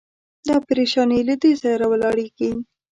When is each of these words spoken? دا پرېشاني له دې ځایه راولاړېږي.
دا 0.47 0.55
پرېشاني 0.67 1.19
له 1.29 1.35
دې 1.41 1.51
ځایه 1.61 1.77
راولاړېږي. 1.81 2.49